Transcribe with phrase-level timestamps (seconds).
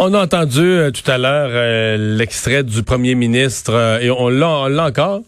[0.00, 4.28] On a entendu euh, tout à l'heure euh, l'extrait du premier ministre euh, et on
[4.28, 5.22] l'a encore?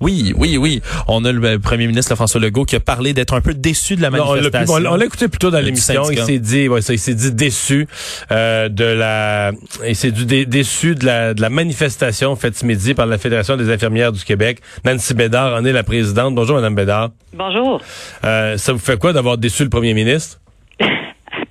[0.00, 0.82] Oui, oui, oui.
[1.06, 4.02] On a le premier ministre François Legault qui a parlé d'être un peu déçu de
[4.02, 4.74] la manifestation.
[4.74, 6.10] on l'a écouté plutôt dans l'émission.
[6.10, 7.86] Il s'est dit, ouais, ça, il s'est dit déçu
[8.30, 9.52] de la,
[9.86, 13.56] il s'est dit déçu de la, de la manifestation faite ce midi par la Fédération
[13.58, 14.60] des infirmières du Québec.
[14.86, 16.34] Nancy Bédard en est la présidente.
[16.34, 17.10] Bonjour, Madame Bédard.
[17.34, 17.80] Bonjour.
[18.22, 20.40] ça vous fait quoi d'avoir déçu le premier ministre?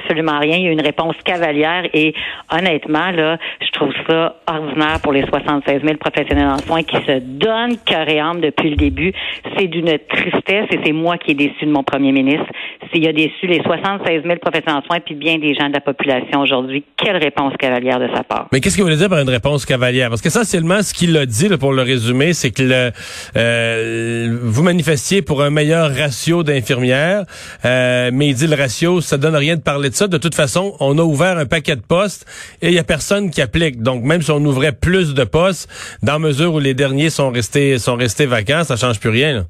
[0.10, 0.58] Absolument rien.
[0.58, 2.14] Il y a une réponse cavalière et
[2.52, 7.20] honnêtement, là, je trouve ça ordinaire pour les 76 000 professionnels en soins qui se
[7.20, 7.78] donnent
[8.20, 9.14] âme depuis le début.
[9.56, 12.48] C'est d'une tristesse et c'est moi qui ai déçu de mon premier ministre.
[12.92, 15.82] S'il a déçu les 76 000 professionnels en soins puis bien des gens de la
[15.82, 18.48] population aujourd'hui, quelle réponse cavalière de sa part?
[18.52, 20.10] Mais qu'est-ce qu'il voulait dire par une réponse cavalière?
[20.10, 22.92] Parce qu'essentiellement, ce qu'il a dit, là, pour le résumer, c'est que le,
[23.36, 27.26] euh, vous manifestiez pour un meilleur ratio d'infirmières,
[27.66, 30.08] euh, mais il dit le ratio, ça donne rien de parler de ça.
[30.08, 32.26] De toute façon, on a ouvert un paquet de postes
[32.62, 33.82] et il y a personne qui applique.
[33.82, 35.70] Donc, même si on ouvrait plus de postes,
[36.02, 39.34] dans mesure où les derniers sont restés sont restés vacants, ça change plus rien.
[39.34, 39.44] Là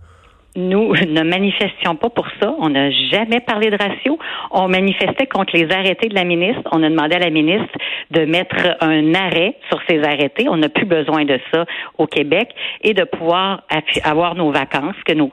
[0.56, 2.54] nous ne manifestions pas pour ça.
[2.60, 4.18] On n'a jamais parlé de ratio.
[4.52, 6.62] On manifestait contre les arrêtés de la ministre.
[6.72, 7.74] On a demandé à la ministre
[8.12, 10.48] de mettre un arrêt sur ces arrêtés.
[10.50, 11.66] On n'a plus besoin de ça
[11.98, 12.50] au Québec
[12.82, 13.64] et de pouvoir
[14.04, 15.30] avoir nos vacances, que nos,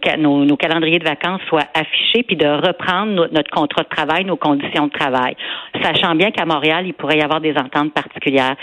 [0.56, 4.92] calendriers de vacances soient affichés, puis de reprendre notre contrat de travail, nos conditions de
[4.92, 5.36] travail,
[5.82, 8.56] sachant bien qu'à Montréal, il pourrait y avoir des ententes particulières.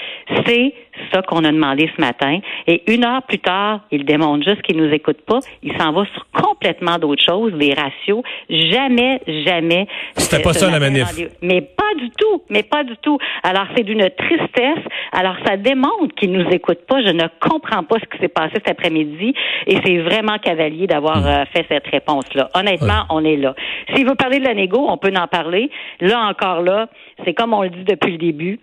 [0.45, 0.73] C'est
[1.11, 2.39] ça qu'on a demandé ce matin.
[2.67, 5.39] Et une heure plus tard, il démontre juste qu'il nous écoute pas.
[5.61, 8.23] Il s'en va sur complètement d'autres choses, des ratios.
[8.49, 9.88] Jamais, jamais.
[10.16, 11.08] C'était pas ça la manif.
[11.41, 12.44] Mais pas du tout.
[12.50, 13.17] Mais pas du tout.
[13.44, 14.83] Alors, c'est d'une tristesse.
[15.11, 17.02] Alors, ça démontre qu'il nous écoute pas.
[17.02, 19.33] Je ne comprends pas ce qui s'est passé cet après-midi.
[19.67, 21.27] Et c'est vraiment cavalier d'avoir hmm.
[21.27, 22.50] euh, fait cette réponse-là.
[22.55, 23.55] Honnêtement, on est là.
[23.94, 25.69] S'il veut parler de la négo, on peut en parler.
[26.02, 26.88] Là encore là,
[27.23, 28.59] c'est comme on le dit depuis le début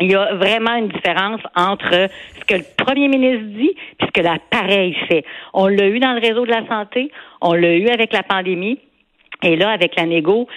[0.00, 4.10] il y a vraiment une différence entre ce que le premier ministre dit et ce
[4.10, 5.24] que l'appareil fait.
[5.52, 8.78] On l'a eu dans le réseau de la santé, on l'a eu avec la pandémie,
[9.42, 10.48] et là, avec la négo,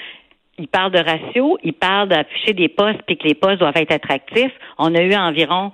[0.57, 3.91] il parle de ratio, il parle d'afficher des postes puis que les postes doivent être
[3.91, 4.53] attractifs.
[4.77, 5.71] On a eu environ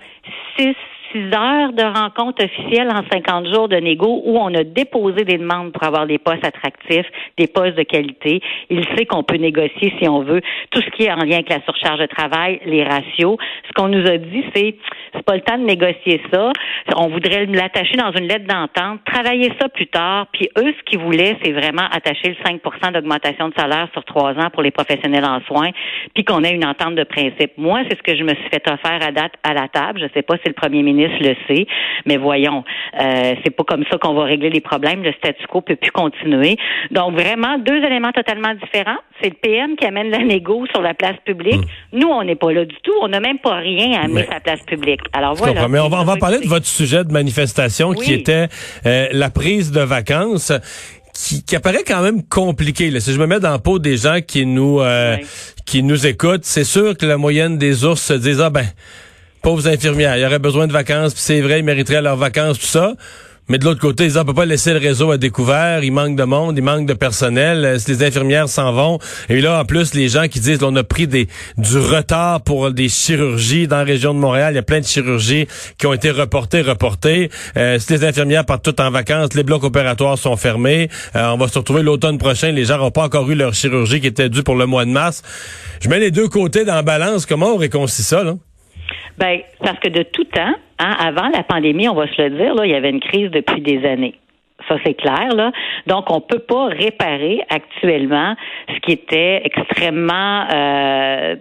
[0.57, 0.75] six
[1.13, 5.37] six heures de rencontres officielles en 50 jours de négo où on a déposé des
[5.37, 7.05] demandes pour avoir des postes attractifs,
[7.37, 8.41] des postes de qualité.
[8.69, 10.41] Il sait qu'on peut négocier si on veut
[10.71, 13.37] tout ce qui est en lien avec la surcharge de travail, les ratios.
[13.67, 14.75] Ce qu'on nous a dit, c'est
[15.13, 16.51] c'est pas le temps de négocier ça.
[16.97, 20.25] On voudrait l'attacher dans une lettre d'entente, travailler ça plus tard.
[20.33, 24.31] Puis eux, ce qu'ils voulaient, c'est vraiment attacher le 5 d'augmentation de salaire sur trois
[24.31, 25.69] ans pour les professionnels en soins,
[26.15, 27.51] puis qu'on ait une entente de principe.
[27.57, 29.99] Moi, c'est ce que je me suis fait offrir à date à la table.
[30.01, 31.65] Je sais pas si le premier ministre le sait,
[32.05, 32.63] mais voyons,
[32.99, 35.03] euh, c'est pas comme ça qu'on va régler les problèmes.
[35.03, 36.57] Le statu quo peut plus continuer.
[36.91, 38.97] Donc vraiment deux éléments totalement différents.
[39.21, 41.61] C'est le PM qui amène la négo sur la place publique.
[41.61, 41.99] Hmm.
[41.99, 42.93] Nous, on n'est pas là du tout.
[43.01, 45.01] On n'a même pas rien à amener sur la place publique.
[45.13, 45.67] Alors voilà.
[45.67, 48.47] Mais on va, on va parler de votre sujet de manifestation qui était
[48.85, 50.51] euh, la prise de vacances.
[51.15, 52.89] Qui, qui, apparaît quand même compliqué.
[52.89, 52.99] Là.
[52.99, 55.15] Si je me mets dans la peau des gens qui nous euh,
[55.63, 58.65] qui nous écoutent, c'est sûr que la moyenne des ours se disent ah ben
[59.43, 62.57] pauvres infirmières, il y aurait besoin de vacances, puis c'est vrai, ils mériteraient leurs vacances,
[62.57, 62.93] tout ça.
[63.49, 65.83] Mais de l'autre côté, ils ne peuvent pas laisser le réseau à découvert.
[65.83, 67.65] Il manque de monde, il manque de personnel.
[67.65, 68.99] Euh, les infirmières s'en vont.
[69.27, 71.27] Et là, en plus, les gens qui disent qu'on a pris des,
[71.57, 74.53] du retard pour des chirurgies dans la région de Montréal.
[74.53, 77.29] Il y a plein de chirurgies qui ont été reportées, reportées.
[77.57, 80.89] Euh, si les infirmières partent toutes en vacances, les blocs opératoires sont fermés.
[81.17, 82.51] Euh, on va se retrouver l'automne prochain.
[82.51, 84.91] Les gens n'ont pas encore eu leur chirurgie qui était due pour le mois de
[84.91, 85.21] mars.
[85.81, 87.25] Je mets les deux côtés dans la balance.
[87.25, 88.35] Comment on réconcilie ça, là?
[89.17, 92.55] Ben, parce que de tout temps, hein, avant la pandémie, on va se le dire,
[92.55, 94.15] là, il y avait une crise depuis des années.
[94.67, 95.51] Ça, c'est clair, là.
[95.87, 98.35] Donc, on peut pas réparer actuellement
[98.69, 101.35] ce qui était extrêmement euh,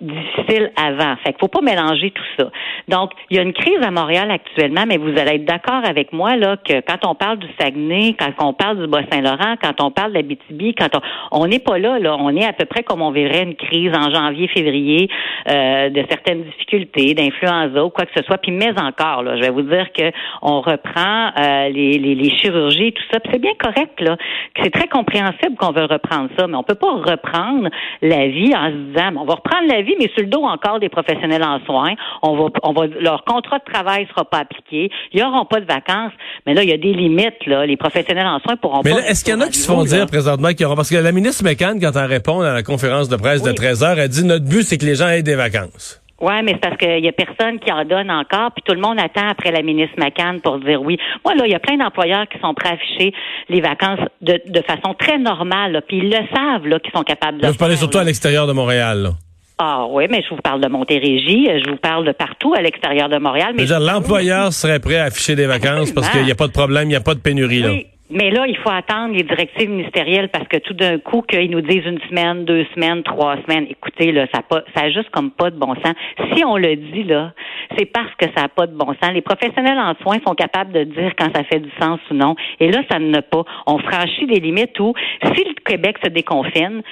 [0.00, 1.16] difficile avant.
[1.24, 2.50] Fait qu'il faut pas mélanger tout ça.
[2.88, 6.12] Donc, il y a une crise à Montréal actuellement, mais vous allez être d'accord avec
[6.12, 9.90] moi là que quand on parle du Saguenay, quand on parle du Bas-Saint-Laurent, quand on
[9.90, 11.00] parle de la BTB, quand
[11.30, 13.92] on n'est pas là là, on est à peu près comme on verrait une crise
[13.96, 15.08] en janvier, février
[15.48, 18.38] euh, de certaines difficultés, d'influenza ou quoi que ce soit.
[18.38, 20.10] Puis mais encore là, je vais vous dire que
[20.42, 23.18] on reprend euh, les, les, les, chirurgies, tout ça.
[23.30, 24.16] c'est bien correct là.
[24.60, 27.68] C'est très compréhensible qu'on veut reprendre ça, mais on peut pas reprendre
[28.02, 30.80] la vie en se disant, on va reprendre la vie mais sur le dos encore
[30.80, 31.94] des professionnels en soins.
[32.22, 34.90] On va, on va, leur contrat de travail sera pas appliqué.
[35.12, 36.12] Ils n'auront pas de vacances.
[36.46, 37.66] Mais là, il y a des limites, là.
[37.66, 39.00] Les professionnels en soins pourront mais pas.
[39.00, 40.90] Mais est-ce qu'il y en a qui se font dire présentement qu'il y aura, parce
[40.90, 43.98] que la ministre McCann, quand elle répond à la conférence de presse de 13 heures,
[43.98, 46.00] elle dit notre but, c'est que les gens aient des vacances.
[46.20, 48.80] Oui, mais c'est parce qu'il y a personne qui en donne encore, puis tout le
[48.80, 50.96] monde attend après la ministre McCann pour dire oui.
[51.24, 53.12] Moi, là, il y a plein d'employeurs qui sont prêts à afficher
[53.48, 57.48] les vacances de, façon très normale, puis ils le savent, là, qu'ils sont capables de
[57.48, 59.10] Vous parlez surtout à l'extérieur de Montréal, là.
[59.58, 63.08] Ah oui, mais je vous parle de Montérégie, je vous parle de partout à l'extérieur
[63.08, 63.54] de Montréal.
[63.56, 66.84] Mais l'employeur serait prêt à afficher des vacances parce qu'il n'y a pas de problème,
[66.84, 67.70] il n'y a pas de pénurie là.
[68.10, 71.62] Mais là, il faut attendre les directives ministérielles parce que tout d'un coup, qu'ils nous
[71.62, 75.30] disent une semaine, deux semaines, trois semaines, écoutez, là, ça pas, ça a juste comme
[75.30, 75.94] pas de bon sens.
[76.34, 77.32] Si on le dit, là,
[77.78, 79.12] c'est parce que ça n'a pas de bon sens.
[79.14, 82.36] Les professionnels en soins sont capables de dire quand ça fait du sens ou non.
[82.60, 83.44] Et là, ça ne pas.
[83.66, 84.92] On franchit des limites où,
[85.22, 86.82] si le Québec se déconfine,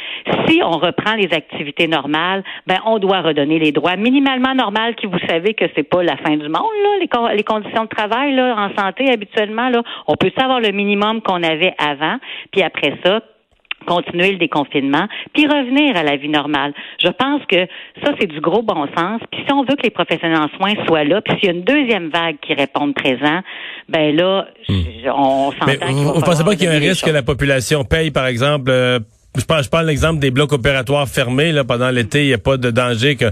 [0.49, 5.07] si on reprend les activités normales, ben, on doit redonner les droits minimalement normaux qui,
[5.07, 8.35] vous savez que c'est pas la fin du monde, là, les, les conditions de travail,
[8.35, 9.83] là, en santé, habituellement, là.
[10.07, 12.19] On peut savoir le minimum qu'on avait avant,
[12.51, 13.21] puis après ça,
[13.87, 16.73] continuer le déconfinement, puis revenir à la vie normale.
[17.03, 17.67] Je pense que
[18.03, 19.21] ça, c'est du gros bon sens.
[19.31, 21.55] Puis si on veut que les professionnels en soins soient là, puis s'il y a
[21.55, 23.41] une deuxième vague qui réponde présent,
[23.89, 24.75] ben là, hmm.
[25.15, 28.11] on s'entend Vous ne pensez pas qu'il y a un risque que la population paye,
[28.11, 29.01] par exemple, euh,
[29.37, 32.39] je prends, je prends l'exemple des blocs opératoires fermés, là, pendant l'été, il n'y a
[32.39, 33.27] pas de danger que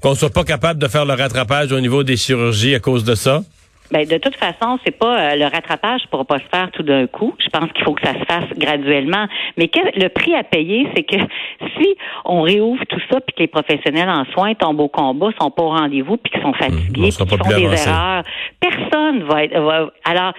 [0.00, 3.16] qu'on soit pas capable de faire le rattrapage au niveau des chirurgies à cause de
[3.16, 3.42] ça?
[3.90, 7.06] Ben, de toute façon, c'est pas euh, le rattrapage pourra pas se faire tout d'un
[7.06, 7.34] coup.
[7.38, 9.26] Je pense qu'il faut que ça se fasse graduellement.
[9.56, 11.16] Mais le prix à payer, c'est que
[11.78, 15.50] si on réouvre tout ça, puis que les professionnels en soins tombent au combat, sont
[15.50, 18.22] pas au rendez-vous, puis qu'ils sont mmh, fatigués, puis qu'ils font des erreurs,
[18.60, 19.58] personne va être.
[19.58, 20.32] Va, alors,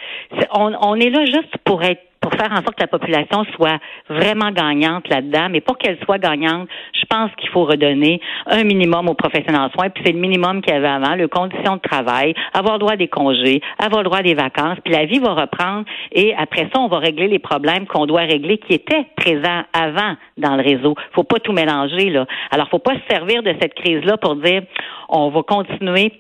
[0.53, 3.79] on, on est là juste pour être pour faire en sorte que la population soit
[4.09, 5.47] vraiment gagnante là-dedans.
[5.49, 9.69] Mais pour qu'elle soit gagnante, je pense qu'il faut redonner un minimum aux professionnels en
[9.69, 9.89] soins.
[9.89, 12.95] Puis c'est le minimum qu'il y avait avant, les conditions de travail, avoir le droit
[12.95, 14.77] des congés, avoir le droit des vacances.
[14.83, 15.85] Puis la vie va reprendre.
[16.11, 20.15] Et après ça, on va régler les problèmes qu'on doit régler qui étaient présents avant
[20.37, 20.95] dans le réseau.
[21.13, 22.25] Faut pas tout mélanger, là.
[22.51, 24.63] Alors, faut pas se servir de cette crise-là pour dire
[25.09, 26.13] on va continuer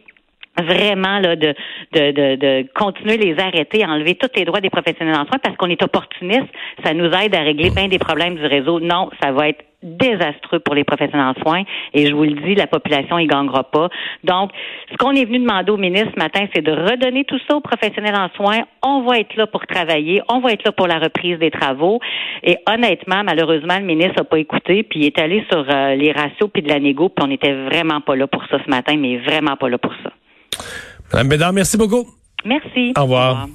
[0.57, 1.53] vraiment là, de,
[1.93, 5.55] de, de, de, continuer les arrêter, enlever tous les droits des professionnels en soins parce
[5.57, 6.47] qu'on est opportuniste.
[6.83, 8.79] Ça nous aide à régler bien des problèmes du réseau.
[8.79, 11.63] Non, ça va être désastreux pour les professionnels en soins
[11.93, 13.89] et je vous le dis, la population y gagnera pas.
[14.23, 14.51] Donc,
[14.91, 17.61] ce qu'on est venu demander au ministre ce matin, c'est de redonner tout ça aux
[17.61, 18.63] professionnels en soins.
[18.83, 21.99] On va être là pour travailler, on va être là pour la reprise des travaux.
[22.43, 26.11] Et honnêtement, malheureusement, le ministre n'a pas écouté, puis il est allé sur euh, les
[26.11, 28.95] ratios puis de la négo, puis on n'était vraiment pas là pour ça ce matin,
[28.97, 30.11] mais vraiment pas là pour ça.
[31.11, 32.07] Madame Bédard, merci beaucoup.
[32.45, 32.93] Merci.
[32.97, 33.47] Au revoir.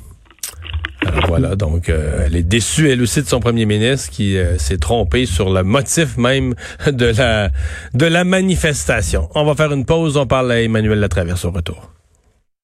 [1.29, 4.79] voilà, donc euh, elle est déçue elle aussi de son premier ministre qui euh, s'est
[4.79, 6.55] trompé sur le motif même
[6.87, 7.51] de la
[7.95, 9.29] de la manifestation.
[9.35, 11.94] On va faire une pause, on parle à Emmanuel Latraverse au retour.